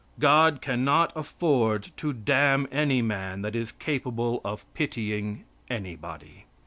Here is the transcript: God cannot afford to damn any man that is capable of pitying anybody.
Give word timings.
God 0.17 0.63
cannot 0.63 1.13
afford 1.15 1.91
to 1.97 2.11
damn 2.11 2.67
any 2.71 3.03
man 3.03 3.43
that 3.43 3.55
is 3.55 3.71
capable 3.71 4.41
of 4.43 4.65
pitying 4.73 5.43
anybody. 5.69 6.45